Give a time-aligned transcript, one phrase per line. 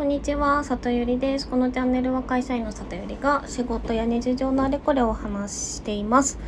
[0.00, 1.46] こんにちは、里ゆりです。
[1.46, 6.38] このチャンネルは会社員の里ゆりが仕事や日常のあれこれを話しています。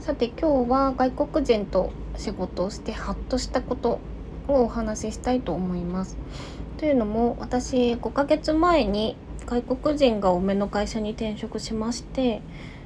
[0.00, 4.00] さて今日は外国人と仕事をしてハッとしたこと
[4.48, 6.16] をお話ししたいと思います。
[6.78, 9.16] というのも私5ヶ月前に
[9.46, 12.42] 外国人が多めの会社に転職しまして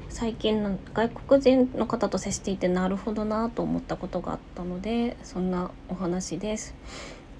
[0.09, 6.75] 最近の外国人の方と接していてなるほどなと思ったことがあったのでそんなお話です。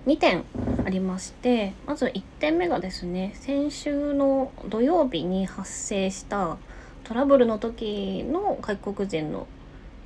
[0.08, 0.44] 2点
[0.84, 6.58] ありましてまず1点目がですね先週の土曜日に発生した
[7.04, 9.48] トラブルの時の外国人の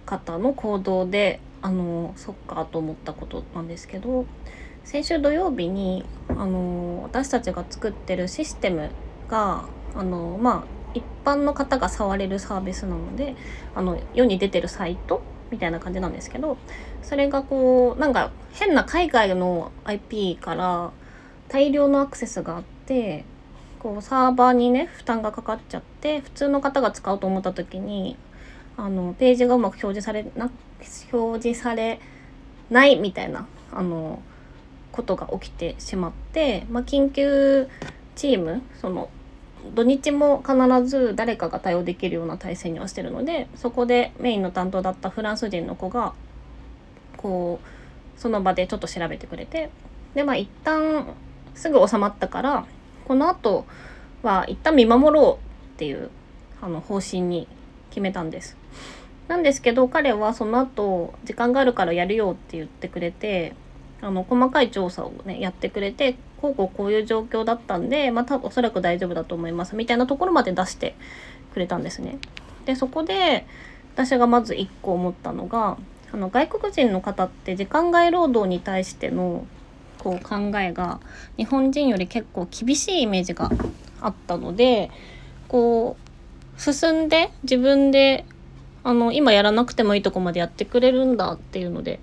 [0.05, 4.26] 方の行動であのそっかと思ったことなんですけど
[4.84, 8.91] 先週土曜日にあの私たちが作ってるシステム
[9.30, 9.66] が
[9.96, 13.35] あのまあ一般の方が触れるサービスなので
[13.73, 15.21] あの世に出てるサイト
[15.52, 16.58] みたいな感じなんですけど
[17.02, 20.91] それがこうなんか変な海外の IP から
[21.49, 23.26] 大量のアクセスがあって
[23.80, 28.18] こうサーバーにね負担がかかっちゃって普通の方が使おうと思った時に
[28.77, 30.49] あのページがうまく表示されな
[31.13, 31.99] 表示され
[32.70, 34.21] ないみたいなあの
[34.91, 37.70] ことが起きてしまって、まあ、緊急
[38.16, 39.10] チームその
[39.74, 46.13] 土日も必ず誰かが対応できるような体制にはしてるのでそこでメインの担当だったフランス人の子が
[47.18, 49.70] こうその場でちょっと調べてくれて
[50.13, 51.13] でまあ一旦
[51.55, 52.66] すぐ収まったから
[53.05, 53.66] この後
[54.24, 56.10] は一旦見守ろうっていう
[56.62, 57.48] あの方針に
[57.90, 58.57] 決めたんです。
[59.27, 63.55] なんですけど彼はその後時間があるからやるよって言ってくれて
[64.01, 70.96] あの細かい調査をねやってくれてこうこうこういう状況だったんでまあ多分おそらく大丈夫だと思いますみたいなところまで出して
[71.53, 72.18] くれたんですね。
[72.66, 73.46] でそこで
[73.94, 75.78] 私がまず1個思ったのが
[76.12, 79.46] あの外国人の方って時間外労働に対しての
[80.00, 81.00] こう考えが
[81.38, 83.50] 日本人より結構厳しいイメージが
[84.01, 84.91] あったので
[85.47, 85.97] こ
[86.57, 88.25] う進んで自分で
[88.84, 92.00] あの今やらなくてもいいとこまでやってくれるんだっていうので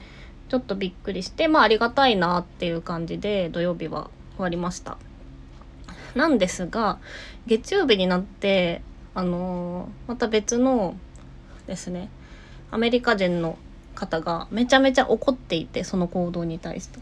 [0.52, 4.98] ちょっとびっくりしてまあありがたいなっていう感じで土曜日は終わりました。
[6.14, 6.98] なんですが
[7.46, 8.82] 月曜日になって
[9.14, 10.94] あのー、また別の
[11.66, 12.10] ですね
[12.70, 13.56] アメリカ人の
[13.94, 16.98] 方がめちゃめちゃ怒っていてその行動に対して。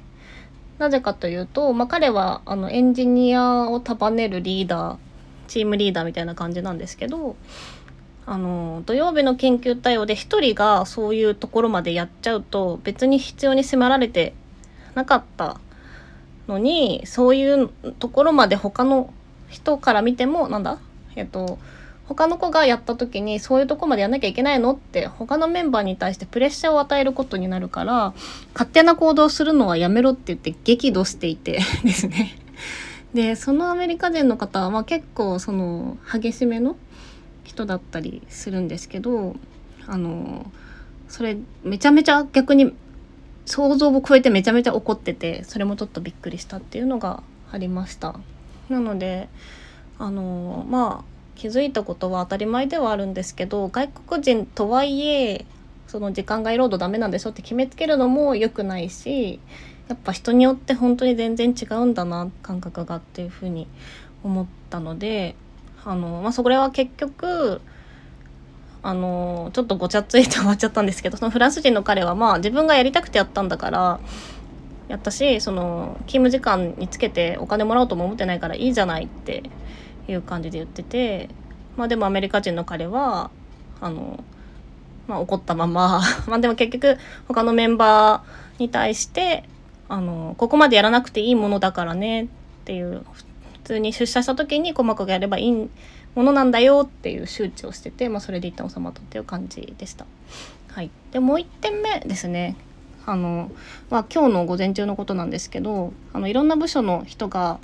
[0.78, 4.96] なぜかというと、まあ、彼はあのエンジニアを束ねるリーダー
[5.48, 7.34] チームリーダーみたいな感じなんですけど
[8.30, 14.34] あの土曜日の研究対応で1人がそういうところまでやっちゃうと別に必要に迫られて
[14.94, 15.58] なかった
[16.46, 19.12] のにそういうところまで他の
[19.48, 20.78] 人から見てもなんだ？
[21.16, 21.58] えっと
[22.06, 28.14] 他の子がやった時にそういうとこまでやんなきゃいけないのって他のメンバーに対してプレッシャーを与えることになるから
[28.54, 32.38] 勝手な行動するのはやめろって言って激怒していて ですね。
[33.12, 36.76] でそのアメリカ人の方は、結構その激しめの
[37.44, 39.36] 人だったりするんですけど
[39.86, 40.50] あの
[41.08, 42.74] それめちゃめちゃ逆に
[43.46, 48.14] 想像を超えてめちゃめちゃ怒っててそれもちょっとびっくりしたっていうのがありました。
[48.68, 49.28] なので
[49.98, 55.46] あのまあ気づいたことは当たり前ではあるんですけど外国人とはいえ
[55.88, 59.40] その時間外労働ダメなんでしょって決めつけるのも良くないし
[59.88, 63.66] やっぱ人によって本当に全然違うんだな感覚がっていうふうに
[64.22, 65.34] 思ったので
[65.84, 67.60] あの、まあ、それは結局
[68.82, 74.00] あのちょっとごちゃついて終わっちゃったんですけどそのフランス人の彼はまあ自分がやりたくてやったんだから
[74.88, 79.42] やったしその勤務時間につけてお金もらおうとも思ってないからいいじゃないって
[80.08, 81.28] いう感じで言ってて
[81.76, 83.30] まあでもアメリカ人の彼は
[83.80, 84.24] あの、
[85.06, 86.98] まあ、怒ったまま まあでも結局
[87.28, 89.44] 他のメンバーに対して
[89.88, 92.26] あのここまでやらなくていいものだからねっ
[92.64, 93.04] ていう
[93.62, 95.52] 普通に出社した時に細かくやればいい
[96.14, 100.06] ものなんだよっていう周知をしてて、まあ、それで一旦収まったっていう感じでした。
[100.72, 102.56] はい、でもう1点目ですね
[103.04, 103.50] あの、
[103.90, 107.58] まあ、今日の午前中のことなんですけどあのいろんな部署の人が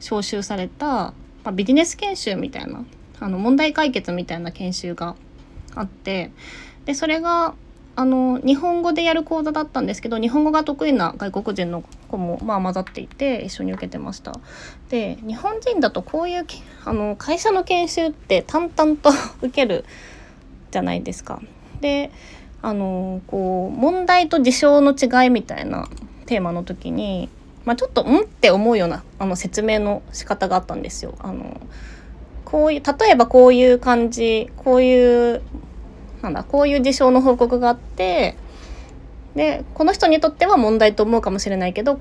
[0.00, 1.14] 招集された、ま
[1.44, 2.84] あ、ビジネス研修みたいな
[3.20, 5.14] あの問題解決みたいな研修が
[5.74, 6.32] あって
[6.84, 7.54] でそれが
[7.98, 14.38] あの日本語でやる講座だったんですけど日本語が得意な外国人の子もまあ混ざっていて一緒に受けてました。
[14.88, 16.46] で日本人だとこういう
[16.84, 19.10] あの会社の研修って淡々と
[19.42, 19.84] 受ける
[20.70, 21.42] じゃないですか。
[21.80, 22.12] で
[22.62, 25.88] あのこう問題と事象の違いみたいな
[26.26, 27.28] テーマの時に、
[27.64, 31.16] まあ、ちょっとうんって思うようなあの説明の仕方があったんですよ。
[31.18, 31.60] あの
[32.44, 35.42] こういう例えばこういう感じこういう
[36.22, 38.36] なんだこういう事象の報告があって
[39.34, 42.00] でこの人にとっては問題と思うかもしれないけど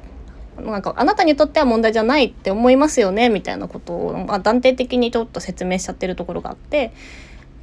[0.57, 6.93] なんかあなたにとっては問題じゃないって思いますよねみたいなことを、まあ、断定的にちょっと説明しちゃってるところがあって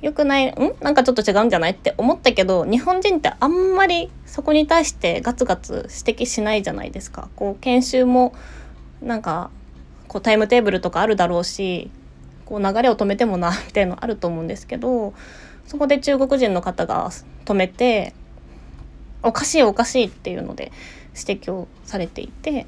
[0.00, 0.54] よくないん？
[0.80, 7.28] なんかちょっと違うんじゃないって思ったけど日本人ってあんまりそこに対してガツガツ指摘しないじゃないですか。
[7.34, 8.34] こう研修も
[9.02, 9.50] なんか
[10.06, 11.90] こうタイムテーブルとかあるだろうし
[12.44, 15.14] こう流れを止めてもなみたいなのあると思うんですけど
[15.66, 17.10] そこで中国人の方が
[17.44, 18.14] 止めて
[19.22, 20.72] おかしいおかしいっていうので
[21.16, 22.66] 指摘をされていて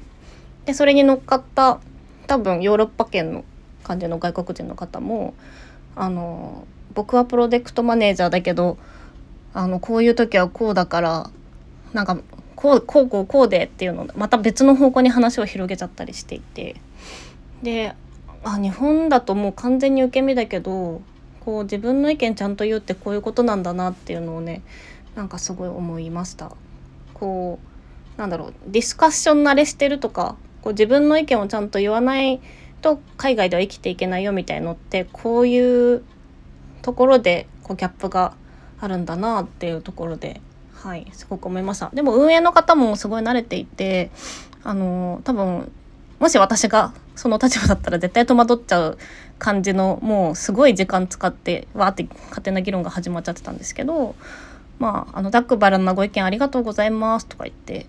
[0.65, 1.79] でそれに乗っかった
[2.27, 3.45] 多分ヨーロッパ圏の
[3.83, 5.33] 感じの外国人の方も
[5.95, 8.77] あの僕はプロジェクトマネージャーだけど
[9.53, 11.29] あのこういう時はこうだから
[11.93, 12.17] なんか
[12.55, 16.75] こうこうこうこうでっていうのまた別の方向に話を広げちゃったりしていて。
[17.63, 17.95] で
[18.43, 21.01] あ日本だともう完全に受け身だけど
[21.47, 24.63] こう自分の意見ちゃんと言うってこういうことなんだなっていうのをね
[25.15, 26.51] なんかすごい思いました。
[27.13, 27.57] こ
[28.17, 32.41] うなんだろうディスカッション慣れしてるとかこう自分の意見をちゃんと言わない
[32.81, 36.03] と海外では生きていけないよみたいのってこういう
[36.81, 38.33] ところでこうギャップが
[38.81, 40.41] あるんだなっていうところで
[40.73, 44.11] はいすごく思いましたでも運営の方もすごい慣れていて
[44.65, 45.71] あの多分
[46.19, 48.97] もし私がその立場だったら絶対戸惑っちゃう
[49.39, 54.15] 感じのもうすごい時間使ってわーって勝手な議論が始まっちゃってたんですけど
[54.79, 57.87] まああのダックバラなご意見ありがとうございますとか言って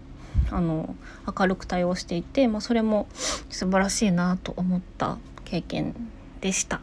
[0.51, 0.95] あの
[1.39, 3.07] 明るく対応していて、まあ、それも
[3.51, 5.95] 素晴らしいなと思った経験
[6.41, 6.81] でした。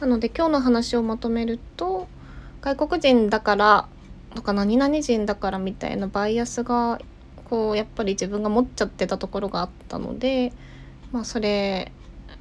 [0.00, 2.06] なので今日の話をまとめると
[2.60, 3.88] 外国人だから
[4.34, 7.00] とか何々人だからみたいなバイアスが
[7.48, 10.52] こうやっぱり自分が持っちゃってたところがあったので、
[11.12, 11.92] まあ、それ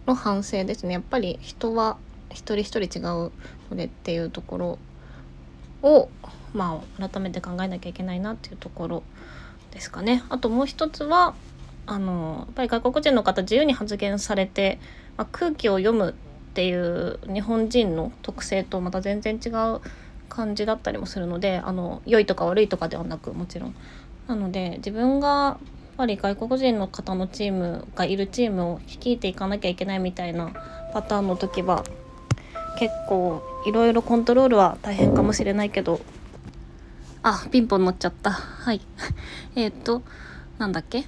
[0.05, 1.97] の反省ですねやっぱり人は
[2.29, 3.31] 一人一人違う
[3.69, 4.79] のでっていうところ
[5.81, 6.09] を、
[6.53, 9.03] まあ、改めて考えなきゃいけないなっていうところ
[9.71, 10.23] ですかね。
[10.29, 11.35] あともう一つは
[11.85, 14.79] あのやっぱり外国人の方自由に発言されて、
[15.15, 16.13] まあ、空気を読むっ
[16.53, 19.81] ていう日本人の特性とまた全然違う
[20.27, 23.75] 感じだったりもするのであの良いとか悪いとかではなくもちろん。
[24.27, 25.57] なので自分が
[25.97, 30.51] ぱり外国人の方のチームがいるチームを率いていかなきゃいけないみたいな
[30.94, 31.83] パターンの時は
[32.77, 35.99] 結構いろいろコントロールは大変かもしれないけど
[37.23, 38.31] あピンポン乗っちゃった。
[38.31, 38.79] はい。
[39.57, 40.03] えっと
[40.59, 41.05] なんだっけ？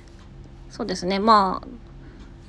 [0.69, 1.19] そうですね。
[1.19, 1.67] まあ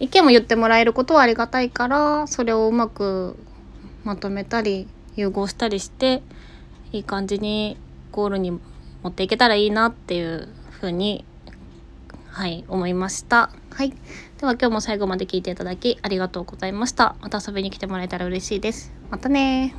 [0.00, 3.36] 意見も言ってもらえることはありがたいからそれをうまく
[4.02, 6.22] まとめたり融合したりして
[6.90, 7.76] いい感じに
[8.10, 8.58] ゴールに持
[9.10, 11.24] っていけたらいいなっていうふうに
[12.40, 13.50] はい思いました。
[13.70, 13.90] はい。
[13.90, 17.14] では今日も最後まで聞いていただきありがとうございました。
[17.20, 18.94] また遊びに来てもらえたら嬉しいです。
[19.10, 19.74] またね